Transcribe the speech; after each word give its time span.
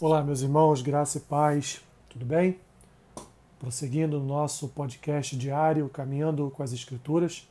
Olá, 0.00 0.22
meus 0.22 0.42
irmãos, 0.42 0.80
graça 0.80 1.18
e 1.18 1.20
paz, 1.20 1.80
tudo 2.08 2.24
bem? 2.24 2.60
Prosseguindo 3.58 4.20
no 4.20 4.26
nosso 4.26 4.68
podcast 4.68 5.36
diário, 5.36 5.88
caminhando 5.88 6.52
com 6.52 6.62
as 6.62 6.72
Escrituras. 6.72 7.48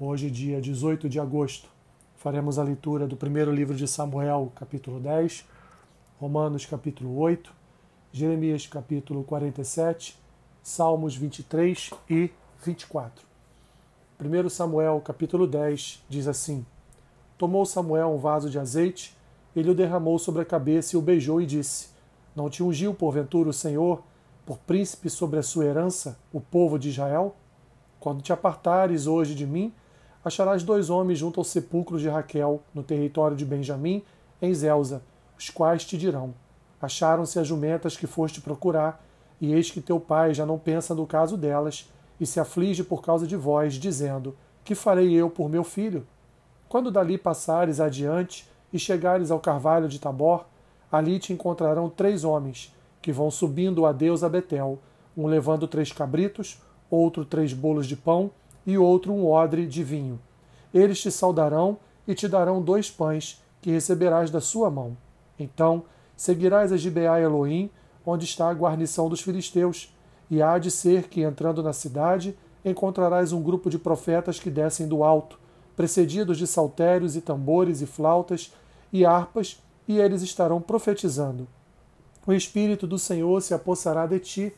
Hoje, 0.00 0.30
dia 0.30 0.62
18 0.62 1.10
de 1.10 1.20
agosto, 1.20 1.68
faremos 2.16 2.58
a 2.58 2.62
leitura 2.62 3.06
do 3.06 3.18
primeiro 3.18 3.52
livro 3.52 3.76
de 3.76 3.86
Samuel, 3.86 4.50
capítulo 4.54 4.98
10, 4.98 5.44
Romanos, 6.18 6.64
capítulo 6.64 7.18
8, 7.18 7.52
Jeremias, 8.12 8.66
capítulo 8.66 9.22
47, 9.22 10.18
Salmos 10.62 11.14
23 11.14 11.90
e 12.08 12.30
24. 12.64 13.26
1 14.18 14.48
Samuel, 14.48 15.02
capítulo 15.02 15.46
10, 15.46 16.02
diz 16.08 16.26
assim: 16.26 16.64
Tomou 17.36 17.66
Samuel 17.66 18.08
um 18.08 18.18
vaso 18.18 18.48
de 18.48 18.58
azeite 18.58 19.14
ele 19.54 19.70
o 19.70 19.74
derramou 19.74 20.18
sobre 20.18 20.42
a 20.42 20.44
cabeça 20.44 20.96
e 20.96 20.98
o 20.98 21.02
beijou 21.02 21.40
e 21.40 21.46
disse: 21.46 21.88
Não 22.34 22.48
te 22.48 22.62
ungiu, 22.62 22.94
porventura, 22.94 23.50
o 23.50 23.52
Senhor, 23.52 24.02
por 24.46 24.58
príncipe 24.58 25.10
sobre 25.10 25.38
a 25.38 25.42
sua 25.42 25.64
herança, 25.64 26.18
o 26.32 26.40
povo 26.40 26.78
de 26.78 26.88
Israel? 26.88 27.36
Quando 28.00 28.22
te 28.22 28.32
apartares 28.32 29.06
hoje 29.06 29.34
de 29.34 29.46
mim, 29.46 29.72
acharás 30.24 30.62
dois 30.62 30.90
homens 30.90 31.18
junto 31.18 31.38
ao 31.38 31.44
sepulcro 31.44 31.98
de 31.98 32.08
Raquel, 32.08 32.62
no 32.74 32.82
território 32.82 33.36
de 33.36 33.44
Benjamim, 33.44 34.02
em 34.40 34.52
Zelza, 34.52 35.02
os 35.38 35.50
quais 35.50 35.84
te 35.84 35.96
dirão: 35.96 36.34
Acharam-se 36.80 37.38
as 37.38 37.46
jumentas 37.46 37.96
que 37.96 38.06
foste 38.06 38.40
procurar, 38.40 39.04
e 39.40 39.52
eis 39.52 39.70
que 39.70 39.80
teu 39.80 40.00
pai 40.00 40.34
já 40.34 40.46
não 40.46 40.58
pensa 40.58 40.94
no 40.94 41.06
caso 41.06 41.36
delas, 41.36 41.88
e 42.18 42.26
se 42.26 42.40
aflige 42.40 42.82
por 42.82 43.02
causa 43.02 43.26
de 43.26 43.36
vós, 43.36 43.74
dizendo: 43.74 44.36
Que 44.64 44.74
farei 44.74 45.12
eu 45.12 45.28
por 45.28 45.48
meu 45.48 45.62
filho? 45.62 46.06
Quando 46.68 46.90
dali 46.90 47.18
passares 47.18 47.80
adiante, 47.80 48.50
e 48.72 48.78
chegares 48.78 49.30
ao 49.30 49.40
carvalho 49.40 49.88
de 49.88 49.98
Tabor, 49.98 50.44
ali 50.90 51.18
te 51.18 51.32
encontrarão 51.32 51.88
três 51.88 52.24
homens, 52.24 52.74
que 53.00 53.12
vão 53.12 53.30
subindo 53.30 53.84
a 53.84 53.92
Deus 53.92 54.22
a 54.22 54.28
Betel, 54.28 54.78
um 55.16 55.26
levando 55.26 55.66
três 55.66 55.92
cabritos, 55.92 56.60
outro 56.90 57.24
três 57.24 57.52
bolos 57.52 57.86
de 57.86 57.96
pão 57.96 58.30
e 58.66 58.78
outro 58.78 59.12
um 59.12 59.28
odre 59.28 59.66
de 59.66 59.82
vinho. 59.82 60.20
Eles 60.72 61.00
te 61.00 61.10
saudarão 61.10 61.78
e 62.06 62.14
te 62.14 62.28
darão 62.28 62.62
dois 62.62 62.90
pães, 62.90 63.42
que 63.60 63.70
receberás 63.70 64.30
da 64.30 64.40
sua 64.40 64.70
mão. 64.70 64.96
Então 65.38 65.84
seguirás 66.16 66.72
a 66.72 66.76
Gibeá 66.76 67.20
Elohim, 67.20 67.70
onde 68.04 68.24
está 68.24 68.48
a 68.48 68.54
guarnição 68.54 69.08
dos 69.08 69.20
filisteus, 69.20 69.94
e 70.30 70.42
há 70.42 70.58
de 70.58 70.70
ser 70.70 71.08
que, 71.08 71.22
entrando 71.22 71.62
na 71.62 71.72
cidade, 71.72 72.36
encontrarás 72.64 73.32
um 73.32 73.42
grupo 73.42 73.68
de 73.68 73.78
profetas 73.78 74.38
que 74.38 74.50
descem 74.50 74.88
do 74.88 75.04
alto, 75.04 75.38
precedidos 75.76 76.38
de 76.38 76.46
saltérios 76.46 77.16
e 77.16 77.20
tambores 77.20 77.80
e 77.80 77.86
flautas 77.86 78.52
e 78.92 79.04
harpas, 79.04 79.62
e 79.88 79.98
eles 79.98 80.22
estarão 80.22 80.60
profetizando. 80.60 81.48
O 82.26 82.32
Espírito 82.32 82.86
do 82.86 82.98
Senhor 82.98 83.40
se 83.40 83.54
apossará 83.54 84.06
de 84.06 84.18
ti, 84.20 84.52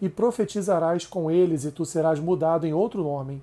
e 0.00 0.08
profetizarás 0.08 1.06
com 1.06 1.30
eles, 1.30 1.64
e 1.64 1.70
tu 1.70 1.84
serás 1.84 2.18
mudado 2.18 2.66
em 2.66 2.72
outro 2.72 3.06
homem. 3.06 3.42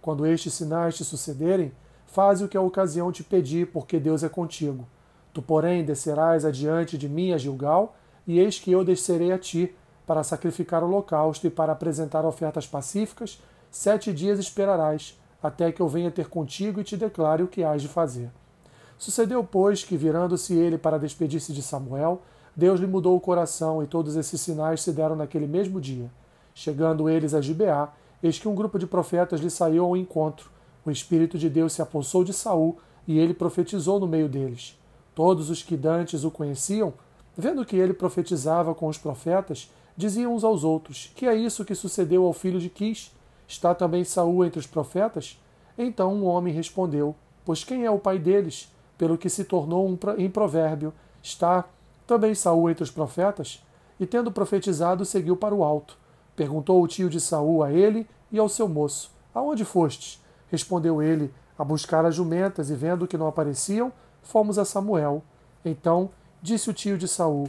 Quando 0.00 0.26
estes 0.26 0.54
sinais 0.54 0.96
te 0.96 1.04
sucederem, 1.04 1.72
faze 2.06 2.42
o 2.42 2.48
que 2.48 2.56
a 2.56 2.62
ocasião 2.62 3.12
te 3.12 3.22
pedir, 3.22 3.66
porque 3.70 4.00
Deus 4.00 4.22
é 4.22 4.28
contigo. 4.28 4.86
Tu, 5.34 5.42
porém, 5.42 5.84
descerás 5.84 6.46
adiante 6.46 6.96
de 6.96 7.08
mim 7.08 7.32
a 7.32 7.38
Gilgal, 7.38 7.94
e 8.26 8.38
eis 8.38 8.58
que 8.58 8.72
eu 8.72 8.82
descerei 8.82 9.32
a 9.32 9.38
ti, 9.38 9.74
para 10.06 10.24
sacrificar 10.24 10.82
holocausto 10.82 11.46
e 11.46 11.50
para 11.50 11.72
apresentar 11.72 12.24
ofertas 12.24 12.66
pacíficas, 12.66 13.42
sete 13.70 14.10
dias 14.10 14.38
esperarás, 14.38 15.20
até 15.42 15.70
que 15.70 15.82
eu 15.82 15.88
venha 15.88 16.10
ter 16.10 16.28
contigo 16.30 16.80
e 16.80 16.84
te 16.84 16.96
declare 16.96 17.42
o 17.42 17.48
que 17.48 17.62
hás 17.62 17.82
de 17.82 17.88
fazer. 17.88 18.30
Sucedeu, 18.98 19.44
pois, 19.44 19.84
que, 19.84 19.96
virando-se 19.96 20.54
ele 20.54 20.76
para 20.76 20.98
despedir-se 20.98 21.52
de 21.52 21.62
Samuel, 21.62 22.20
Deus 22.54 22.80
lhe 22.80 22.86
mudou 22.86 23.16
o 23.16 23.20
coração, 23.20 23.80
e 23.82 23.86
todos 23.86 24.16
esses 24.16 24.40
sinais 24.40 24.82
se 24.82 24.92
deram 24.92 25.14
naquele 25.14 25.46
mesmo 25.46 25.80
dia. 25.80 26.10
Chegando 26.52 27.08
eles 27.08 27.32
a 27.32 27.40
Gibeá, 27.40 27.92
eis 28.20 28.38
que 28.38 28.48
um 28.48 28.54
grupo 28.54 28.78
de 28.78 28.86
profetas 28.86 29.40
lhe 29.40 29.50
saiu 29.50 29.84
ao 29.84 29.96
encontro. 29.96 30.50
O 30.84 30.90
Espírito 30.90 31.38
de 31.38 31.48
Deus 31.48 31.72
se 31.72 31.80
apossou 31.80 32.24
de 32.24 32.32
Saul, 32.32 32.76
e 33.06 33.18
ele 33.18 33.32
profetizou 33.32 34.00
no 34.00 34.08
meio 34.08 34.28
deles. 34.28 34.76
Todos 35.14 35.48
os 35.48 35.62
que 35.62 35.76
dantes 35.76 36.24
o 36.24 36.30
conheciam, 36.30 36.92
vendo 37.36 37.64
que 37.64 37.76
ele 37.76 37.94
profetizava 37.94 38.74
com 38.74 38.88
os 38.88 38.98
profetas, 38.98 39.70
diziam 39.96 40.34
uns 40.34 40.42
aos 40.42 40.64
outros: 40.64 41.12
Que 41.14 41.26
é 41.26 41.34
isso 41.36 41.64
que 41.64 41.74
sucedeu 41.74 42.26
ao 42.26 42.32
filho 42.32 42.58
de 42.58 42.68
Quis? 42.68 43.14
Está 43.46 43.74
também 43.74 44.02
Saul 44.02 44.44
entre 44.44 44.58
os 44.58 44.66
profetas? 44.66 45.40
Então 45.76 46.12
um 46.12 46.24
homem 46.24 46.52
respondeu: 46.52 47.14
Pois 47.44 47.62
quem 47.62 47.84
é 47.84 47.90
o 47.90 47.98
pai 47.98 48.18
deles? 48.18 48.68
Pelo 48.98 49.16
que 49.16 49.30
se 49.30 49.44
tornou 49.44 49.88
um 49.88 49.96
em 50.18 50.28
provérbio. 50.28 50.92
Está 51.22 51.64
também 52.06 52.34
Saul 52.34 52.68
entre 52.68 52.82
os 52.82 52.90
profetas? 52.90 53.64
E 53.98 54.06
tendo 54.06 54.30
profetizado, 54.30 55.04
seguiu 55.04 55.36
para 55.36 55.54
o 55.54 55.64
alto. 55.64 55.96
Perguntou 56.36 56.82
o 56.82 56.88
tio 56.88 57.08
de 57.08 57.20
Saul 57.20 57.62
a 57.62 57.72
ele 57.72 58.06
e 58.30 58.38
ao 58.38 58.48
seu 58.48 58.68
moço: 58.68 59.10
Aonde 59.34 59.64
fostes? 59.64 60.22
Respondeu 60.50 61.02
ele: 61.02 61.32
A 61.58 61.64
buscar 61.64 62.04
as 62.04 62.14
jumentas, 62.14 62.70
e 62.70 62.74
vendo 62.74 63.06
que 63.06 63.16
não 63.16 63.26
apareciam, 63.26 63.92
fomos 64.22 64.58
a 64.58 64.64
Samuel. 64.64 65.22
Então 65.64 66.10
disse 66.42 66.68
o 66.68 66.74
tio 66.74 66.98
de 66.98 67.08
Saul: 67.08 67.48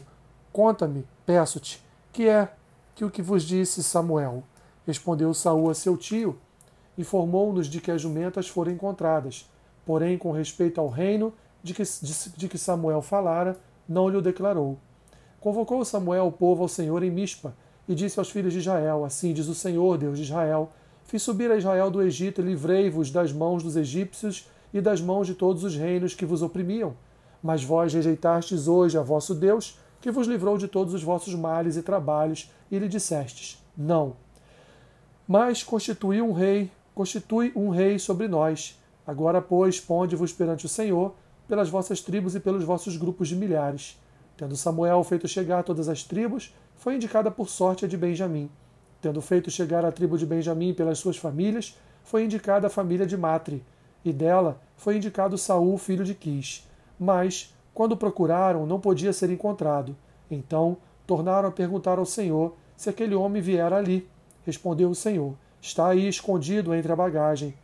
Conta-me, 0.53 1.05
peço-te, 1.25 1.83
que 2.11 2.27
é 2.27 2.51
que 2.95 3.05
o 3.05 3.09
que 3.09 3.21
vos 3.21 3.43
disse 3.43 3.81
Samuel? 3.81 4.43
Respondeu 4.85 5.33
Saul 5.33 5.69
a 5.69 5.73
seu 5.73 5.95
tio: 5.95 6.37
Informou-nos 6.97 7.67
de 7.67 7.79
que 7.79 7.91
as 7.91 8.01
jumentas 8.01 8.49
foram 8.49 8.71
encontradas 8.73 9.49
porém, 9.89 10.19
com 10.19 10.31
respeito 10.31 10.79
ao 10.79 10.87
reino 10.87 11.33
de 11.63 11.73
que, 11.73 11.81
de, 11.81 12.29
de 12.37 12.47
que 12.47 12.59
Samuel 12.59 13.01
falara, 13.01 13.57
não 13.87 14.07
lhe 14.07 14.15
o 14.17 14.21
declarou. 14.21 14.77
Convocou 15.39 15.83
Samuel 15.83 16.27
o 16.27 16.31
povo 16.31 16.61
ao 16.61 16.69
Senhor 16.69 17.01
em 17.01 17.09
Mispa, 17.09 17.55
e 17.87 17.95
disse 17.95 18.19
aos 18.19 18.29
filhos 18.29 18.53
de 18.53 18.59
Israel: 18.59 19.03
Assim 19.03 19.33
diz 19.33 19.47
o 19.47 19.55
Senhor, 19.55 19.97
Deus 19.97 20.19
de 20.19 20.25
Israel: 20.25 20.69
Fiz 21.05 21.23
subir 21.23 21.49
a 21.49 21.57
Israel 21.57 21.89
do 21.89 22.03
Egito 22.03 22.39
e 22.39 22.43
livrei-vos 22.43 23.09
das 23.09 23.33
mãos 23.33 23.63
dos 23.63 23.75
egípcios 23.75 24.47
e 24.71 24.79
das 24.79 25.01
mãos 25.01 25.25
de 25.25 25.33
todos 25.33 25.63
os 25.63 25.75
reinos 25.75 26.13
que 26.13 26.23
vos 26.23 26.43
oprimiam. 26.43 26.93
Mas 27.41 27.63
vós 27.63 27.91
rejeitastes 27.91 28.67
hoje 28.67 28.95
a 28.95 29.01
vosso 29.01 29.33
Deus, 29.33 29.79
que 29.99 30.11
vos 30.11 30.27
livrou 30.27 30.55
de 30.55 30.67
todos 30.67 30.93
os 30.93 31.01
vossos 31.01 31.33
males 31.33 31.77
e 31.77 31.81
trabalhos, 31.81 32.51
e 32.69 32.77
lhe 32.77 32.87
dissestes: 32.87 33.59
Não. 33.75 34.17
Mas 35.27 35.63
constitui 35.63 36.21
um 36.21 36.31
rei, 36.31 36.69
constitui 36.93 37.51
um 37.55 37.69
rei 37.69 37.97
sobre 37.97 38.27
nós, 38.27 38.77
Agora, 39.09 39.41
pois, 39.41 39.79
ponde-vos 39.79 40.31
perante 40.31 40.67
o 40.67 40.69
Senhor, 40.69 41.15
pelas 41.47 41.67
vossas 41.67 41.99
tribos 41.99 42.35
e 42.35 42.39
pelos 42.39 42.63
vossos 42.63 42.95
grupos 42.95 43.27
de 43.27 43.35
milhares. 43.35 43.99
Tendo 44.37 44.55
Samuel 44.55 45.03
feito 45.03 45.27
chegar 45.27 45.63
todas 45.63 45.89
as 45.89 46.03
tribos, 46.03 46.53
foi 46.75 46.93
indicada 46.93 47.31
por 47.31 47.49
sorte 47.49 47.83
a 47.83 47.87
de 47.87 47.97
Benjamim. 47.97 48.51
Tendo 49.01 49.19
feito 49.19 49.49
chegar 49.49 49.83
a 49.83 49.91
tribo 49.91 50.15
de 50.15 50.27
Benjamim 50.27 50.75
pelas 50.75 50.99
suas 50.99 51.17
famílias, 51.17 51.75
foi 52.03 52.23
indicada 52.23 52.67
a 52.67 52.69
família 52.69 53.03
de 53.03 53.17
Matre, 53.17 53.65
e 54.05 54.13
dela 54.13 54.61
foi 54.77 54.97
indicado 54.97 55.39
Saul, 55.39 55.75
filho 55.79 56.05
de 56.05 56.13
Quis. 56.13 56.69
Mas, 56.99 57.51
quando 57.73 57.97
procuraram, 57.97 58.67
não 58.67 58.79
podia 58.79 59.11
ser 59.11 59.31
encontrado. 59.31 59.97
Então, 60.29 60.77
tornaram 61.07 61.49
a 61.49 61.51
perguntar 61.51 61.97
ao 61.97 62.05
Senhor 62.05 62.55
se 62.77 62.91
aquele 62.91 63.15
homem 63.15 63.41
viera 63.41 63.75
ali. 63.75 64.07
Respondeu 64.45 64.91
o 64.91 64.93
Senhor: 64.93 65.33
Está 65.59 65.87
aí 65.87 66.07
escondido 66.07 66.75
entre 66.75 66.91
a 66.91 66.95
bagagem. 66.95 67.55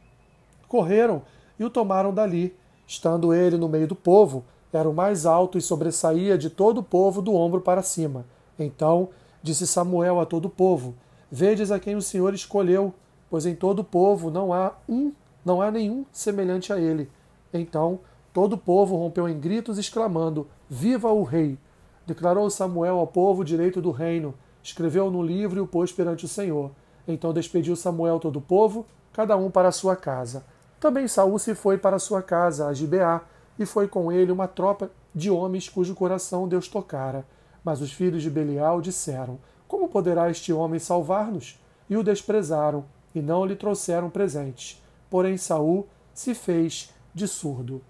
Correram 0.67 1.21
e 1.59 1.63
o 1.63 1.69
tomaram 1.69 2.13
dali. 2.13 2.55
Estando 2.87 3.33
ele 3.33 3.57
no 3.57 3.67
meio 3.67 3.87
do 3.87 3.95
povo, 3.95 4.43
era 4.71 4.89
o 4.89 4.93
mais 4.93 5.25
alto 5.25 5.57
e 5.57 5.61
sobressaía 5.61 6.37
de 6.37 6.49
todo 6.49 6.79
o 6.79 6.83
povo 6.83 7.21
do 7.21 7.33
ombro 7.33 7.61
para 7.61 7.81
cima. 7.81 8.25
Então 8.59 9.09
disse 9.41 9.65
Samuel 9.65 10.19
a 10.19 10.25
todo 10.25 10.45
o 10.45 10.49
povo: 10.49 10.95
Vedes 11.31 11.71
a 11.71 11.79
quem 11.79 11.95
o 11.95 12.01
Senhor 12.01 12.33
escolheu, 12.33 12.93
pois 13.29 13.45
em 13.45 13.55
todo 13.55 13.79
o 13.79 13.83
povo 13.83 14.29
não 14.29 14.53
há 14.53 14.73
um, 14.87 15.11
não 15.43 15.61
há 15.61 15.71
nenhum 15.71 16.05
semelhante 16.11 16.71
a 16.73 16.79
ele. 16.79 17.09
Então 17.53 17.99
todo 18.33 18.53
o 18.53 18.57
povo 18.57 18.95
rompeu 18.97 19.27
em 19.29 19.39
gritos, 19.39 19.77
exclamando: 19.77 20.47
Viva 20.69 21.11
o 21.11 21.23
rei! 21.23 21.57
Declarou 22.05 22.49
Samuel 22.49 22.99
ao 22.99 23.07
povo 23.07 23.41
o 23.41 23.45
direito 23.45 23.81
do 23.81 23.89
reino, 23.89 24.35
escreveu 24.61 25.09
no 25.09 25.23
livro 25.23 25.57
e 25.57 25.61
o 25.61 25.67
pôs 25.67 25.91
perante 25.91 26.25
o 26.25 26.27
Senhor. 26.27 26.71
Então 27.07 27.33
despediu 27.33 27.75
Samuel 27.75 28.19
todo 28.19 28.37
o 28.37 28.41
povo, 28.41 28.85
cada 29.11 29.35
um 29.37 29.49
para 29.49 29.69
a 29.69 29.71
sua 29.71 29.95
casa. 29.95 30.43
Também 30.79 31.07
Saul 31.07 31.39
se 31.39 31.55
foi 31.55 31.77
para 31.77 31.99
sua 31.99 32.21
casa, 32.21 32.67
a 32.67 32.73
Gibeá, 32.73 33.21
e 33.57 33.65
foi 33.65 33.87
com 33.87 34.11
ele 34.11 34.31
uma 34.31 34.47
tropa 34.47 34.91
de 35.13 35.31
homens 35.31 35.69
cujo 35.69 35.95
coração 35.95 36.47
Deus 36.47 36.67
tocara. 36.67 37.25
Mas 37.63 37.81
os 37.81 37.91
filhos 37.91 38.21
de 38.21 38.29
Belial 38.29 38.81
disseram: 38.81 39.39
Como 39.67 39.87
poderá 39.87 40.29
este 40.29 40.51
homem 40.53 40.79
salvar-nos? 40.79 41.59
E 41.89 41.95
o 41.95 42.03
desprezaram, 42.03 42.85
e 43.13 43.21
não 43.21 43.45
lhe 43.45 43.55
trouxeram 43.55 44.09
presentes. 44.09 44.81
Porém 45.09 45.37
Saul 45.37 45.87
se 46.13 46.33
fez 46.33 46.91
de 47.13 47.27
surdo. 47.27 47.81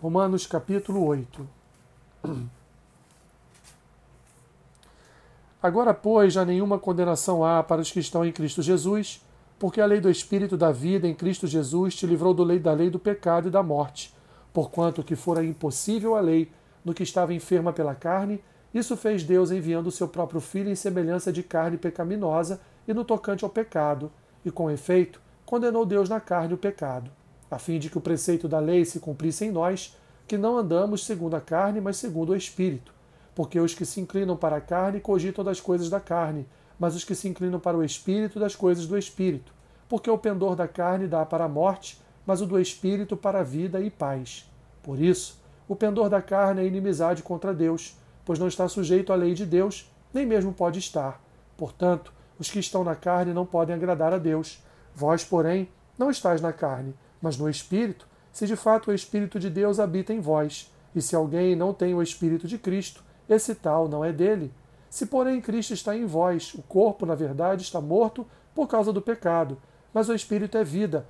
Romanos 0.00 0.46
capítulo 0.46 1.04
8. 1.06 1.48
Agora, 5.62 5.94
pois, 5.94 6.32
já 6.32 6.44
nenhuma 6.44 6.78
condenação 6.78 7.44
há 7.44 7.62
para 7.62 7.80
os 7.80 7.90
que 7.90 8.00
estão 8.00 8.24
em 8.24 8.32
Cristo 8.32 8.60
Jesus 8.62 9.22
porque 9.62 9.80
a 9.80 9.86
lei 9.86 10.00
do 10.00 10.10
Espírito 10.10 10.56
da 10.56 10.72
vida 10.72 11.06
em 11.06 11.14
Cristo 11.14 11.46
Jesus 11.46 11.94
te 11.94 12.04
livrou 12.04 12.34
do 12.34 12.42
lei 12.42 12.58
da 12.58 12.72
lei 12.72 12.90
do 12.90 12.98
pecado 12.98 13.46
e 13.46 13.50
da 13.52 13.62
morte, 13.62 14.12
porquanto 14.52 15.04
que 15.04 15.14
fora 15.14 15.44
impossível 15.44 16.16
a 16.16 16.20
lei, 16.20 16.50
no 16.84 16.92
que 16.92 17.04
estava 17.04 17.32
enferma 17.32 17.72
pela 17.72 17.94
carne, 17.94 18.42
isso 18.74 18.96
fez 18.96 19.22
Deus 19.22 19.52
enviando 19.52 19.86
o 19.86 19.92
seu 19.92 20.08
próprio 20.08 20.40
Filho 20.40 20.68
em 20.68 20.74
semelhança 20.74 21.32
de 21.32 21.44
carne 21.44 21.78
pecaminosa 21.78 22.60
e 22.88 22.92
no 22.92 23.04
tocante 23.04 23.44
ao 23.44 23.50
pecado, 23.50 24.10
e 24.44 24.50
com 24.50 24.68
efeito, 24.68 25.20
condenou 25.46 25.86
Deus 25.86 26.08
na 26.08 26.18
carne 26.18 26.54
o 26.54 26.58
pecado, 26.58 27.08
a 27.48 27.56
fim 27.56 27.78
de 27.78 27.88
que 27.88 27.98
o 27.98 28.00
preceito 28.00 28.48
da 28.48 28.58
lei 28.58 28.84
se 28.84 28.98
cumprisse 28.98 29.44
em 29.44 29.52
nós, 29.52 29.96
que 30.26 30.36
não 30.36 30.58
andamos 30.58 31.06
segundo 31.06 31.36
a 31.36 31.40
carne, 31.40 31.80
mas 31.80 31.98
segundo 31.98 32.30
o 32.30 32.36
Espírito. 32.36 32.92
Porque 33.32 33.60
os 33.60 33.74
que 33.74 33.86
se 33.86 34.00
inclinam 34.00 34.36
para 34.36 34.56
a 34.56 34.60
carne 34.60 34.98
cogitam 34.98 35.44
das 35.44 35.60
coisas 35.60 35.88
da 35.88 36.00
carne, 36.00 36.48
mas 36.78 36.94
os 36.94 37.04
que 37.04 37.14
se 37.14 37.28
inclinam 37.28 37.60
para 37.60 37.76
o 37.76 37.84
Espírito 37.84 38.40
das 38.40 38.56
coisas 38.56 38.86
do 38.86 38.98
Espírito. 38.98 39.52
Porque 39.88 40.10
o 40.10 40.18
pendor 40.18 40.56
da 40.56 40.66
carne 40.66 41.06
dá 41.06 41.24
para 41.24 41.44
a 41.44 41.48
morte, 41.48 42.00
mas 42.26 42.40
o 42.40 42.46
do 42.46 42.58
Espírito 42.58 43.16
para 43.16 43.40
a 43.40 43.44
vida 43.44 43.80
e 43.80 43.90
paz. 43.90 44.50
Por 44.82 45.00
isso, 45.00 45.40
o 45.68 45.76
pendor 45.76 46.08
da 46.08 46.20
carne 46.20 46.62
é 46.62 46.66
inimizade 46.66 47.22
contra 47.22 47.54
Deus, 47.54 47.96
pois 48.24 48.38
não 48.38 48.48
está 48.48 48.68
sujeito 48.68 49.12
à 49.12 49.16
lei 49.16 49.34
de 49.34 49.46
Deus, 49.46 49.90
nem 50.12 50.26
mesmo 50.26 50.52
pode 50.52 50.78
estar. 50.78 51.22
Portanto, 51.56 52.12
os 52.38 52.50
que 52.50 52.58
estão 52.58 52.82
na 52.82 52.94
carne 52.94 53.32
não 53.32 53.46
podem 53.46 53.74
agradar 53.74 54.12
a 54.12 54.18
Deus. 54.18 54.62
Vós, 54.94 55.24
porém, 55.24 55.68
não 55.98 56.10
estáis 56.10 56.40
na 56.40 56.52
carne, 56.52 56.94
mas 57.20 57.36
no 57.36 57.48
Espírito, 57.48 58.06
se 58.32 58.46
de 58.46 58.56
fato 58.56 58.90
o 58.90 58.94
Espírito 58.94 59.38
de 59.38 59.48
Deus 59.48 59.78
habita 59.78 60.12
em 60.12 60.20
vós. 60.20 60.72
E 60.94 61.00
se 61.00 61.14
alguém 61.14 61.54
não 61.54 61.72
tem 61.72 61.94
o 61.94 62.02
Espírito 62.02 62.46
de 62.46 62.58
Cristo, 62.58 63.02
esse 63.28 63.54
tal 63.54 63.88
não 63.88 64.04
é 64.04 64.12
dele. 64.12 64.52
Se, 64.92 65.06
porém, 65.06 65.40
Cristo 65.40 65.72
está 65.72 65.96
em 65.96 66.04
vós, 66.04 66.52
o 66.52 66.60
corpo, 66.60 67.06
na 67.06 67.14
verdade, 67.14 67.62
está 67.62 67.80
morto 67.80 68.26
por 68.54 68.68
causa 68.68 68.92
do 68.92 69.00
pecado, 69.00 69.56
mas 69.90 70.10
o 70.10 70.14
Espírito 70.14 70.58
é 70.58 70.62
vida, 70.62 71.06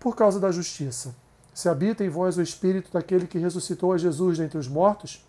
por 0.00 0.16
causa 0.16 0.40
da 0.40 0.50
justiça. 0.50 1.14
Se 1.54 1.68
habita 1.68 2.04
em 2.04 2.08
vós 2.08 2.36
o 2.36 2.42
Espírito 2.42 2.92
daquele 2.92 3.28
que 3.28 3.38
ressuscitou 3.38 3.92
a 3.92 3.98
Jesus 3.98 4.38
dentre 4.38 4.58
os 4.58 4.66
mortos, 4.66 5.24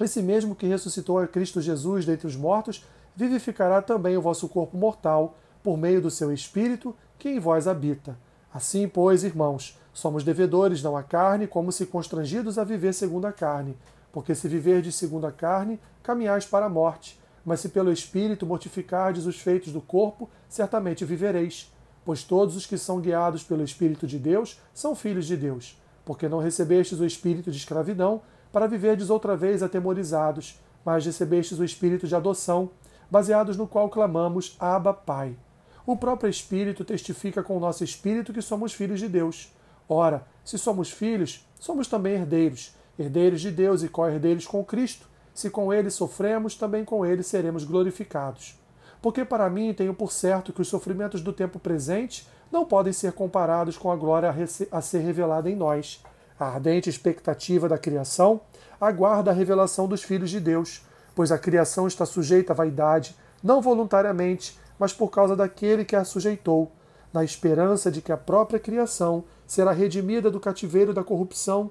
esse 0.00 0.20
mesmo 0.20 0.56
que 0.56 0.66
ressuscitou 0.66 1.20
a 1.20 1.28
Cristo 1.28 1.60
Jesus 1.60 2.04
dentre 2.04 2.26
os 2.26 2.34
mortos, 2.34 2.84
vivificará 3.14 3.80
também 3.80 4.16
o 4.16 4.20
vosso 4.22 4.48
corpo 4.48 4.76
mortal, 4.76 5.38
por 5.62 5.78
meio 5.78 6.02
do 6.02 6.10
seu 6.10 6.32
Espírito 6.32 6.92
que 7.20 7.28
em 7.28 7.38
vós 7.38 7.68
habita. 7.68 8.18
Assim, 8.52 8.88
pois, 8.88 9.22
irmãos, 9.22 9.78
somos 9.94 10.24
devedores 10.24 10.82
não 10.82 10.96
à 10.96 11.04
carne, 11.04 11.46
como 11.46 11.70
se 11.70 11.86
constrangidos 11.86 12.58
a 12.58 12.64
viver 12.64 12.92
segundo 12.92 13.28
a 13.28 13.32
carne. 13.32 13.76
Porque 14.16 14.34
se 14.34 14.48
viverdes 14.48 14.94
segundo 14.94 15.26
a 15.26 15.30
carne, 15.30 15.78
caminhais 16.02 16.46
para 16.46 16.64
a 16.64 16.70
morte. 16.70 17.20
Mas 17.44 17.60
se 17.60 17.68
pelo 17.68 17.92
Espírito 17.92 18.46
mortificardes 18.46 19.26
os 19.26 19.38
feitos 19.38 19.74
do 19.74 19.80
corpo, 19.82 20.30
certamente 20.48 21.04
vivereis. 21.04 21.70
Pois 22.02 22.22
todos 22.22 22.56
os 22.56 22.64
que 22.64 22.78
são 22.78 22.98
guiados 22.98 23.44
pelo 23.44 23.62
Espírito 23.62 24.06
de 24.06 24.18
Deus 24.18 24.58
são 24.72 24.94
filhos 24.94 25.26
de 25.26 25.36
Deus. 25.36 25.78
Porque 26.02 26.30
não 26.30 26.38
recebestes 26.38 26.98
o 26.98 27.04
espírito 27.04 27.50
de 27.50 27.58
escravidão, 27.58 28.22
para 28.50 28.66
viverdes 28.66 29.10
outra 29.10 29.36
vez 29.36 29.62
atemorizados, 29.62 30.58
mas 30.82 31.04
recebestes 31.04 31.58
o 31.58 31.64
espírito 31.64 32.06
de 32.06 32.16
adoção, 32.16 32.70
baseados 33.10 33.54
no 33.58 33.68
qual 33.68 33.90
clamamos 33.90 34.56
Abba, 34.58 34.94
Pai. 34.94 35.36
O 35.84 35.94
próprio 35.94 36.30
Espírito 36.30 36.86
testifica 36.86 37.42
com 37.42 37.54
o 37.54 37.60
nosso 37.60 37.84
espírito 37.84 38.32
que 38.32 38.40
somos 38.40 38.72
filhos 38.72 38.98
de 38.98 39.08
Deus. 39.08 39.52
Ora, 39.86 40.26
se 40.42 40.56
somos 40.56 40.90
filhos, 40.90 41.46
somos 41.60 41.86
também 41.86 42.14
herdeiros, 42.14 42.74
herdeiros 42.98 43.40
de 43.40 43.50
Deus 43.50 43.82
e 43.82 43.88
co-herdeiros 43.88 44.46
com 44.46 44.64
Cristo. 44.64 45.06
Se 45.34 45.50
com 45.50 45.72
ele 45.72 45.90
sofremos, 45.90 46.54
também 46.54 46.84
com 46.84 47.04
ele 47.04 47.22
seremos 47.22 47.64
glorificados. 47.64 48.58
Porque 49.02 49.24
para 49.24 49.50
mim 49.50 49.74
tenho 49.74 49.92
por 49.94 50.10
certo 50.10 50.52
que 50.52 50.62
os 50.62 50.68
sofrimentos 50.68 51.20
do 51.20 51.32
tempo 51.32 51.58
presente 51.58 52.26
não 52.50 52.64
podem 52.64 52.92
ser 52.92 53.12
comparados 53.12 53.76
com 53.76 53.90
a 53.90 53.96
glória 53.96 54.34
a 54.70 54.80
ser 54.80 54.98
revelada 55.00 55.50
em 55.50 55.56
nós. 55.56 56.02
A 56.38 56.46
ardente 56.46 56.88
expectativa 56.88 57.68
da 57.68 57.78
criação 57.78 58.40
aguarda 58.80 59.30
a 59.30 59.34
revelação 59.34 59.88
dos 59.88 60.02
filhos 60.02 60.30
de 60.30 60.40
Deus, 60.40 60.82
pois 61.14 61.32
a 61.32 61.38
criação 61.38 61.86
está 61.86 62.04
sujeita 62.04 62.52
à 62.52 62.56
vaidade, 62.56 63.16
não 63.42 63.60
voluntariamente, 63.60 64.58
mas 64.78 64.92
por 64.92 65.10
causa 65.10 65.34
daquele 65.34 65.84
que 65.84 65.96
a 65.96 66.04
sujeitou, 66.04 66.70
na 67.12 67.24
esperança 67.24 67.90
de 67.90 68.02
que 68.02 68.12
a 68.12 68.16
própria 68.16 68.60
criação 68.60 69.24
será 69.46 69.72
redimida 69.72 70.30
do 70.30 70.40
cativeiro 70.40 70.92
da 70.92 71.02
corrupção 71.02 71.70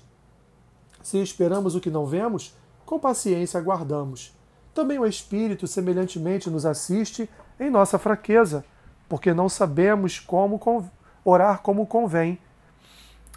se 1.03 1.17
esperamos 1.17 1.75
o 1.75 1.81
que 1.81 1.89
não 1.89 2.05
vemos, 2.05 2.55
com 2.85 2.99
paciência 2.99 3.59
aguardamos. 3.59 4.33
Também 4.73 4.99
o 4.99 5.05
Espírito 5.05 5.67
semelhantemente 5.67 6.49
nos 6.49 6.65
assiste 6.65 7.29
em 7.59 7.69
nossa 7.69 7.99
fraqueza, 7.99 8.63
porque 9.09 9.33
não 9.33 9.49
sabemos 9.49 10.19
como 10.19 10.59
orar 11.23 11.61
como 11.61 11.85
convém. 11.85 12.39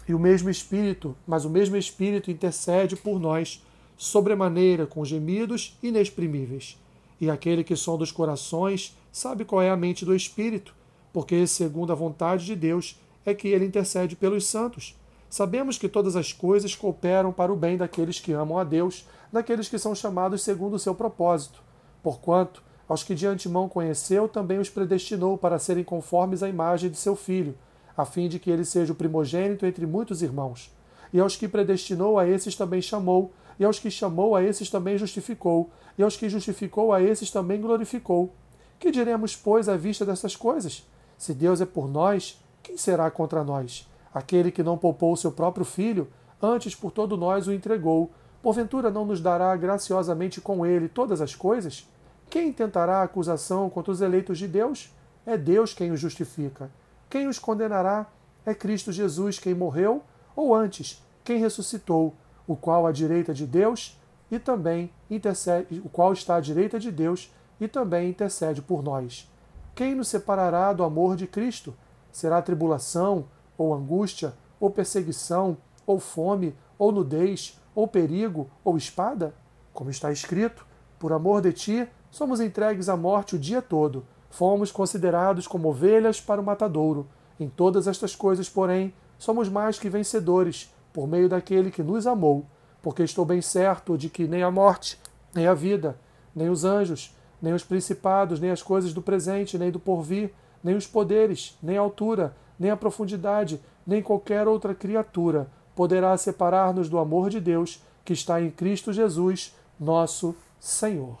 E 0.07 0.13
o 0.13 0.19
mesmo 0.19 0.49
Espírito, 0.49 1.15
mas 1.27 1.45
o 1.45 1.49
mesmo 1.49 1.75
Espírito 1.75 2.31
intercede 2.31 2.95
por 2.95 3.19
nós, 3.19 3.65
sobremaneira 3.97 4.85
com 4.85 5.03
gemidos 5.03 5.77
inexprimíveis. 5.81 6.77
E 7.19 7.29
aquele 7.29 7.63
que 7.63 7.75
som 7.75 7.97
dos 7.97 8.11
corações 8.11 8.95
sabe 9.11 9.45
qual 9.45 9.61
é 9.61 9.69
a 9.69 9.77
mente 9.77 10.05
do 10.05 10.15
Espírito, 10.15 10.75
porque, 11.13 11.47
segundo 11.47 11.91
a 11.91 11.95
vontade 11.95 12.45
de 12.45 12.55
Deus, 12.55 12.99
é 13.25 13.33
que 13.33 13.47
ele 13.47 13.65
intercede 13.65 14.15
pelos 14.15 14.45
santos. 14.45 14.97
Sabemos 15.35 15.77
que 15.77 15.89
todas 15.89 16.15
as 16.15 16.31
coisas 16.31 16.75
cooperam 16.75 17.29
para 17.33 17.51
o 17.51 17.57
bem 17.57 17.75
daqueles 17.75 18.21
que 18.21 18.31
amam 18.31 18.57
a 18.57 18.63
Deus, 18.63 19.05
daqueles 19.33 19.67
que 19.67 19.77
são 19.77 19.93
chamados 19.93 20.41
segundo 20.41 20.75
o 20.75 20.79
seu 20.79 20.95
propósito. 20.95 21.61
Porquanto, 22.01 22.63
aos 22.87 23.03
que 23.03 23.13
de 23.13 23.27
antemão 23.27 23.67
conheceu, 23.67 24.29
também 24.29 24.59
os 24.59 24.69
predestinou 24.69 25.37
para 25.37 25.59
serem 25.59 25.83
conformes 25.83 26.41
à 26.41 26.47
imagem 26.47 26.89
de 26.89 26.95
seu 26.95 27.17
filho, 27.17 27.53
a 27.97 28.05
fim 28.05 28.29
de 28.29 28.39
que 28.39 28.49
ele 28.49 28.63
seja 28.63 28.93
o 28.93 28.95
primogênito 28.95 29.65
entre 29.65 29.85
muitos 29.85 30.21
irmãos. 30.21 30.73
E 31.11 31.19
aos 31.19 31.35
que 31.35 31.49
predestinou, 31.49 32.17
a 32.17 32.25
esses 32.25 32.55
também 32.55 32.81
chamou, 32.81 33.33
e 33.59 33.65
aos 33.65 33.77
que 33.77 33.91
chamou, 33.91 34.37
a 34.37 34.41
esses 34.41 34.69
também 34.69 34.97
justificou, 34.97 35.69
e 35.97 36.03
aos 36.03 36.15
que 36.15 36.29
justificou, 36.29 36.93
a 36.93 37.01
esses 37.01 37.29
também 37.29 37.59
glorificou. 37.59 38.33
Que 38.79 38.89
diremos, 38.89 39.35
pois, 39.35 39.67
à 39.67 39.75
vista 39.75 40.05
dessas 40.05 40.33
coisas? 40.33 40.87
Se 41.17 41.33
Deus 41.33 41.59
é 41.59 41.65
por 41.65 41.89
nós, 41.89 42.41
quem 42.63 42.77
será 42.77 43.11
contra 43.11 43.43
nós? 43.43 43.85
Aquele 44.15 44.49
que 44.49 44.63
não 44.63 44.77
poupou 44.77 45.11
o 45.11 45.17
seu 45.17 45.29
próprio 45.29 45.65
filho, 45.65 46.09
antes 46.41 46.73
por 46.73 46.89
todo 46.89 47.17
nós 47.17 47.47
o 47.47 47.51
entregou, 47.51 48.09
porventura 48.41 48.89
não 48.89 49.03
nos 49.03 49.19
dará 49.19 49.53
graciosamente 49.57 50.39
com 50.39 50.65
ele 50.65 50.87
todas 50.87 51.19
as 51.19 51.35
coisas? 51.35 51.85
Quem 52.29 52.53
tentará 52.53 53.03
acusação 53.03 53.69
contra 53.69 53.91
os 53.91 53.99
eleitos 53.99 54.37
de 54.37 54.47
Deus? 54.47 54.89
É 55.25 55.37
Deus 55.37 55.73
quem 55.73 55.91
os 55.91 55.99
justifica. 55.99 56.71
Quem 57.09 57.27
os 57.27 57.37
condenará? 57.37 58.07
É 58.45 58.53
Cristo 58.53 58.89
Jesus 58.89 59.37
quem 59.37 59.53
morreu, 59.53 60.01
ou 60.33 60.55
antes, 60.55 61.03
quem 61.21 61.37
ressuscitou, 61.39 62.15
o 62.47 62.55
qual 62.55 62.87
à 62.87 62.93
direita 62.93 63.33
de 63.33 63.45
Deus 63.45 63.99
e 64.31 64.39
também 64.39 64.91
intercede, 65.11 65.81
o 65.83 65.89
qual 65.89 66.13
está 66.13 66.37
à 66.37 66.39
direita 66.39 66.79
de 66.79 66.89
Deus 66.89 67.33
e 67.59 67.67
também 67.67 68.11
intercede 68.11 68.61
por 68.61 68.81
nós. 68.81 69.29
Quem 69.75 69.93
nos 69.93 70.07
separará 70.07 70.71
do 70.71 70.85
amor 70.85 71.17
de 71.17 71.27
Cristo? 71.27 71.75
Será 72.13 72.41
tribulação, 72.41 73.25
ou 73.57 73.73
angústia, 73.73 74.33
ou 74.59 74.69
perseguição, 74.69 75.57
ou 75.85 75.99
fome, 75.99 76.55
ou 76.77 76.91
nudez, 76.91 77.59
ou 77.73 77.87
perigo, 77.87 78.49
ou 78.63 78.77
espada? 78.77 79.33
Como 79.73 79.89
está 79.89 80.11
escrito, 80.11 80.65
por 80.97 81.11
amor 81.11 81.41
de 81.41 81.51
ti, 81.51 81.87
somos 82.09 82.39
entregues 82.39 82.89
à 82.89 82.95
morte 82.95 83.35
o 83.35 83.39
dia 83.39 83.61
todo, 83.61 84.05
fomos 84.29 84.71
considerados 84.71 85.47
como 85.47 85.69
ovelhas 85.69 86.21
para 86.21 86.41
o 86.41 86.43
matadouro. 86.43 87.07
Em 87.39 87.49
todas 87.49 87.87
estas 87.87 88.15
coisas, 88.15 88.49
porém, 88.49 88.93
somos 89.17 89.49
mais 89.49 89.77
que 89.77 89.89
vencedores, 89.89 90.73
por 90.93 91.07
meio 91.07 91.27
daquele 91.27 91.71
que 91.71 91.83
nos 91.83 92.07
amou, 92.07 92.45
porque 92.81 93.03
estou 93.03 93.25
bem 93.25 93.41
certo 93.41 93.97
de 93.97 94.09
que 94.09 94.27
nem 94.27 94.43
a 94.43 94.51
morte, 94.51 94.97
nem 95.33 95.47
a 95.47 95.53
vida, 95.53 95.97
nem 96.33 96.49
os 96.49 96.63
anjos, 96.63 97.15
nem 97.41 97.53
os 97.53 97.63
principados, 97.63 98.39
nem 98.39 98.51
as 98.51 98.63
coisas 98.63 98.93
do 98.93 99.01
presente, 99.01 99.57
nem 99.57 99.71
do 99.71 99.79
porvir, 99.79 100.33
nem 100.63 100.75
os 100.75 100.87
poderes, 100.87 101.57
nem 101.61 101.77
a 101.77 101.81
altura, 101.81 102.35
nem 102.59 102.71
a 102.71 102.77
profundidade, 102.77 103.59
nem 103.85 104.01
qualquer 104.01 104.47
outra 104.47 104.73
criatura 104.73 105.47
poderá 105.75 106.17
separar-nos 106.17 106.89
do 106.89 106.97
amor 106.97 107.29
de 107.29 107.39
Deus 107.39 107.81
que 108.03 108.13
está 108.13 108.41
em 108.41 108.49
Cristo 108.49 108.93
Jesus, 108.93 109.53
nosso 109.79 110.35
Senhor. 110.59 111.17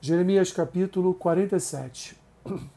Jeremias 0.00 0.52
capítulo 0.52 1.14
47 1.14 2.16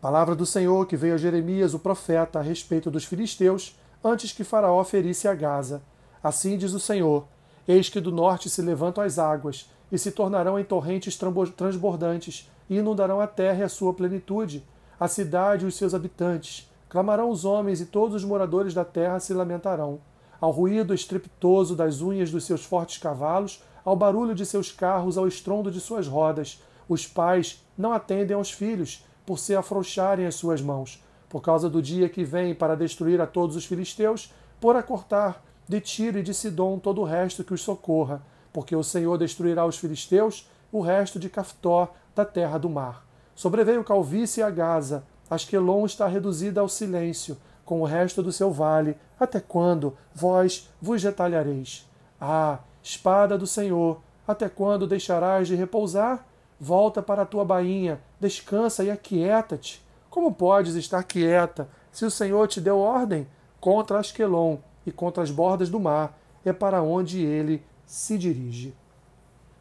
Palavra 0.00 0.34
do 0.34 0.46
Senhor 0.46 0.86
que 0.86 0.96
veio 0.96 1.14
a 1.14 1.18
Jeremias, 1.18 1.74
o 1.74 1.78
profeta, 1.78 2.38
a 2.38 2.42
respeito 2.42 2.90
dos 2.90 3.04
filisteus, 3.04 3.78
antes 4.02 4.32
que 4.32 4.44
Faraó 4.44 4.82
ferisse 4.82 5.28
a 5.28 5.34
Gaza. 5.34 5.82
Assim 6.22 6.56
diz 6.56 6.72
o 6.72 6.80
Senhor: 6.80 7.26
Eis 7.68 7.90
que 7.90 8.00
do 8.00 8.10
norte 8.10 8.48
se 8.48 8.62
levantam 8.62 9.04
as 9.04 9.18
águas, 9.18 9.70
e 9.92 9.98
se 9.98 10.10
tornarão 10.10 10.58
em 10.58 10.64
torrentes 10.64 11.18
transbordantes, 11.56 12.50
e 12.68 12.78
inundarão 12.78 13.20
a 13.20 13.26
terra 13.26 13.60
e 13.60 13.62
a 13.62 13.68
sua 13.68 13.92
plenitude, 13.92 14.64
a 15.00 15.08
cidade 15.08 15.64
e 15.64 15.68
os 15.68 15.76
seus 15.76 15.94
habitantes. 15.94 16.70
Clamarão 16.90 17.30
os 17.30 17.46
homens, 17.46 17.80
e 17.80 17.86
todos 17.86 18.14
os 18.14 18.24
moradores 18.24 18.74
da 18.74 18.84
terra 18.84 19.18
se 19.18 19.32
lamentarão. 19.32 19.98
Ao 20.38 20.50
ruído 20.50 20.92
estrepitoso 20.92 21.74
das 21.74 22.02
unhas 22.02 22.30
dos 22.30 22.44
seus 22.44 22.62
fortes 22.62 22.98
cavalos, 22.98 23.64
ao 23.82 23.96
barulho 23.96 24.34
de 24.34 24.44
seus 24.44 24.70
carros, 24.70 25.16
ao 25.16 25.26
estrondo 25.26 25.70
de 25.70 25.80
suas 25.80 26.06
rodas, 26.06 26.62
os 26.86 27.06
pais 27.06 27.64
não 27.78 27.94
atendem 27.94 28.36
aos 28.36 28.50
filhos, 28.50 29.06
por 29.24 29.38
se 29.38 29.54
afrouxarem 29.54 30.26
as 30.26 30.34
suas 30.34 30.60
mãos, 30.60 31.02
por 31.28 31.40
causa 31.40 31.70
do 31.70 31.80
dia 31.80 32.08
que 32.08 32.24
vem 32.24 32.54
para 32.54 32.76
destruir 32.76 33.20
a 33.20 33.26
todos 33.26 33.56
os 33.56 33.64
filisteus, 33.64 34.32
por 34.60 34.76
acortar 34.76 35.42
de 35.68 35.80
Tiro 35.80 36.18
e 36.18 36.22
de 36.22 36.34
Sidom 36.34 36.78
todo 36.78 37.00
o 37.00 37.04
resto 37.04 37.44
que 37.44 37.54
os 37.54 37.62
socorra, 37.62 38.20
porque 38.52 38.74
o 38.74 38.82
Senhor 38.82 39.16
destruirá 39.16 39.64
os 39.64 39.78
filisteus, 39.78 40.50
o 40.72 40.80
resto 40.80 41.18
de 41.18 41.30
Caftó, 41.30 41.94
da 42.14 42.24
terra 42.24 42.58
do 42.58 42.68
mar. 42.68 43.09
Sobreveio 43.40 43.82
calvície 43.82 44.42
a 44.42 44.50
Gaza, 44.50 45.02
Asquelon 45.30 45.86
está 45.86 46.06
reduzida 46.06 46.60
ao 46.60 46.68
silêncio, 46.68 47.38
com 47.64 47.80
o 47.80 47.86
resto 47.86 48.22
do 48.22 48.30
seu 48.30 48.52
vale, 48.52 48.98
até 49.18 49.40
quando 49.40 49.96
vós 50.14 50.68
vos 50.78 51.02
retalhareis? 51.02 51.88
Ah, 52.20 52.58
espada 52.82 53.38
do 53.38 53.46
Senhor, 53.46 53.98
até 54.28 54.46
quando 54.46 54.86
deixarás 54.86 55.48
de 55.48 55.54
repousar? 55.54 56.22
Volta 56.60 57.00
para 57.00 57.22
a 57.22 57.24
tua 57.24 57.42
bainha, 57.42 57.98
descansa 58.20 58.84
e 58.84 58.90
aquieta-te. 58.90 59.82
Como 60.10 60.34
podes 60.34 60.74
estar 60.74 61.02
quieta 61.02 61.66
se 61.90 62.04
o 62.04 62.10
Senhor 62.10 62.46
te 62.46 62.60
deu 62.60 62.78
ordem 62.78 63.26
contra 63.58 64.00
Asquelon 64.00 64.58
e 64.84 64.92
contra 64.92 65.22
as 65.22 65.30
bordas 65.30 65.70
do 65.70 65.80
mar? 65.80 66.14
É 66.44 66.52
para 66.52 66.82
onde 66.82 67.24
ele 67.24 67.62
se 67.86 68.18
dirige. 68.18 68.74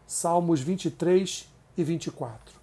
Salmos 0.05 0.59
23 0.59 1.49
e 1.77 1.83
24. 1.85 2.58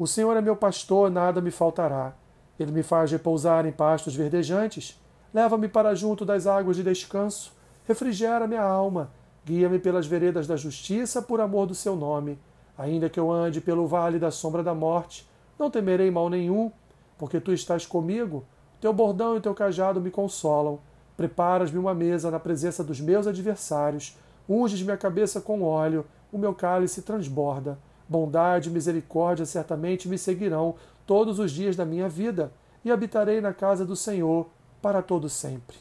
O 0.00 0.06
Senhor 0.06 0.34
é 0.34 0.40
meu 0.40 0.56
pastor, 0.56 1.10
nada 1.10 1.42
me 1.42 1.50
faltará. 1.50 2.14
Ele 2.58 2.72
me 2.72 2.82
faz 2.82 3.12
repousar 3.12 3.66
em 3.66 3.70
pastos 3.70 4.16
verdejantes, 4.16 4.98
leva-me 5.34 5.68
para 5.68 5.94
junto 5.94 6.24
das 6.24 6.46
águas 6.46 6.76
de 6.76 6.82
descanso, 6.82 7.52
refrigera 7.86 8.46
minha 8.46 8.62
alma, 8.62 9.10
guia-me 9.44 9.78
pelas 9.78 10.06
veredas 10.06 10.46
da 10.46 10.56
justiça 10.56 11.20
por 11.20 11.38
amor 11.38 11.66
do 11.66 11.74
seu 11.74 11.94
nome. 11.94 12.38
Ainda 12.78 13.10
que 13.10 13.20
eu 13.20 13.30
ande 13.30 13.60
pelo 13.60 13.86
vale 13.86 14.18
da 14.18 14.30
sombra 14.30 14.62
da 14.62 14.74
morte, 14.74 15.28
não 15.58 15.70
temerei 15.70 16.10
mal 16.10 16.30
nenhum, 16.30 16.72
porque 17.18 17.38
tu 17.38 17.52
estás 17.52 17.84
comigo. 17.84 18.42
Teu 18.80 18.94
bordão 18.94 19.36
e 19.36 19.40
teu 19.42 19.54
cajado 19.54 20.00
me 20.00 20.10
consolam. 20.10 20.78
Preparas-me 21.14 21.78
uma 21.78 21.92
mesa 21.92 22.30
na 22.30 22.40
presença 22.40 22.82
dos 22.82 23.02
meus 23.02 23.26
adversários. 23.26 24.16
Unges 24.48 24.80
minha 24.80 24.96
cabeça 24.96 25.42
com 25.42 25.62
óleo, 25.62 26.06
o 26.32 26.38
meu 26.38 26.54
cálice 26.54 27.02
transborda. 27.02 27.78
Bondade 28.10 28.68
e 28.68 28.72
misericórdia 28.72 29.46
certamente 29.46 30.08
me 30.08 30.18
seguirão 30.18 30.74
todos 31.06 31.38
os 31.38 31.52
dias 31.52 31.76
da 31.76 31.84
minha 31.84 32.08
vida, 32.08 32.52
e 32.84 32.90
habitarei 32.90 33.40
na 33.40 33.54
casa 33.54 33.84
do 33.84 33.94
Senhor 33.94 34.48
para 34.82 35.00
todo 35.00 35.28
sempre. 35.28 35.76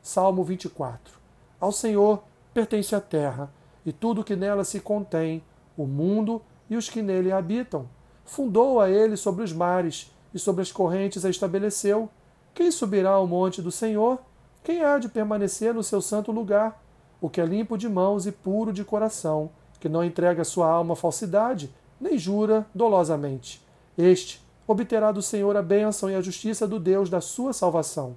Salmo 0.00 0.44
24. 0.44 1.18
Ao 1.58 1.72
Senhor 1.72 2.22
pertence 2.54 2.94
a 2.94 3.00
terra, 3.00 3.52
e 3.84 3.92
tudo 3.92 4.22
que 4.22 4.36
nela 4.36 4.62
se 4.62 4.78
contém, 4.78 5.42
o 5.76 5.84
mundo 5.84 6.40
e 6.70 6.76
os 6.76 6.88
que 6.88 7.02
nele 7.02 7.32
habitam. 7.32 7.88
Fundou 8.24 8.80
a 8.80 8.88
ele 8.88 9.16
sobre 9.16 9.42
os 9.42 9.52
mares, 9.52 10.14
e 10.32 10.38
sobre 10.38 10.62
as 10.62 10.70
correntes 10.70 11.24
a 11.24 11.30
estabeleceu. 11.30 12.08
Quem 12.54 12.70
subirá 12.70 13.10
ao 13.10 13.26
monte 13.26 13.60
do 13.60 13.72
Senhor? 13.72 14.20
Quem 14.62 14.84
há 14.84 14.98
de 14.98 15.08
permanecer 15.08 15.74
no 15.74 15.82
seu 15.82 16.00
santo 16.00 16.30
lugar? 16.30 16.80
O 17.20 17.28
que 17.28 17.40
é 17.40 17.44
limpo 17.44 17.76
de 17.76 17.88
mãos 17.88 18.24
e 18.24 18.30
puro 18.30 18.72
de 18.72 18.84
coração, 18.84 19.50
que 19.82 19.88
não 19.88 20.04
entrega 20.04 20.44
sua 20.44 20.70
alma 20.70 20.92
à 20.92 20.96
falsidade, 20.96 21.74
nem 22.00 22.16
jura 22.16 22.64
dolosamente. 22.72 23.60
Este 23.98 24.40
obterá 24.64 25.10
do 25.10 25.20
Senhor 25.20 25.56
a 25.56 25.60
bênção 25.60 26.08
e 26.08 26.14
a 26.14 26.20
justiça 26.20 26.68
do 26.68 26.78
Deus 26.78 27.10
da 27.10 27.20
sua 27.20 27.52
salvação. 27.52 28.14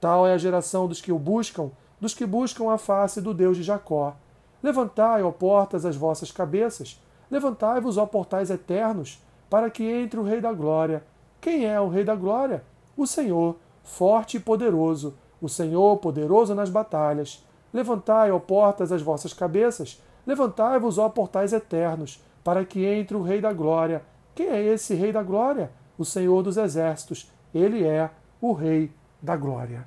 Tal 0.00 0.24
é 0.24 0.32
a 0.32 0.38
geração 0.38 0.86
dos 0.86 1.00
que 1.00 1.10
o 1.10 1.18
buscam, 1.18 1.72
dos 2.00 2.14
que 2.14 2.24
buscam 2.24 2.70
a 2.70 2.78
face 2.78 3.20
do 3.20 3.34
Deus 3.34 3.56
de 3.56 3.64
Jacó. 3.64 4.14
Levantai, 4.62 5.20
ó 5.24 5.32
portas, 5.32 5.84
as 5.84 5.96
vossas 5.96 6.30
cabeças, 6.30 7.02
levantai-vos, 7.28 7.98
ó 7.98 8.06
portais 8.06 8.48
eternos, 8.48 9.20
para 9.50 9.68
que 9.68 9.82
entre 9.82 10.20
o 10.20 10.22
Rei 10.22 10.40
da 10.40 10.52
Glória. 10.52 11.02
Quem 11.40 11.66
é 11.66 11.80
o 11.80 11.88
Rei 11.88 12.04
da 12.04 12.14
Glória? 12.14 12.62
O 12.96 13.04
Senhor, 13.04 13.56
forte 13.82 14.36
e 14.36 14.40
poderoso, 14.40 15.14
o 15.42 15.48
Senhor 15.48 15.96
poderoso 15.96 16.54
nas 16.54 16.70
batalhas. 16.70 17.44
Levantai, 17.74 18.30
ó 18.30 18.38
portas, 18.38 18.92
as 18.92 19.02
vossas 19.02 19.32
cabeças, 19.32 20.00
levantai-vos, 20.26 20.98
ó 20.98 21.08
portais 21.08 21.52
eternos, 21.52 22.22
para 22.42 22.64
que 22.64 22.84
entre 22.84 23.16
o 23.16 23.22
Rei 23.22 23.40
da 23.40 23.52
Glória. 23.52 24.02
Quem 24.34 24.48
é 24.48 24.62
esse 24.62 24.94
Rei 24.94 25.12
da 25.12 25.22
Glória? 25.22 25.70
O 25.98 26.04
Senhor 26.04 26.42
dos 26.42 26.56
Exércitos. 26.56 27.30
Ele 27.54 27.84
é 27.84 28.10
o 28.40 28.52
Rei 28.52 28.92
da 29.20 29.36
Glória. 29.36 29.86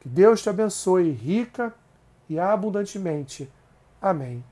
Que 0.00 0.08
Deus 0.08 0.42
te 0.42 0.48
abençoe 0.48 1.10
rica 1.10 1.74
e 2.28 2.38
abundantemente. 2.38 3.50
Amém. 4.00 4.44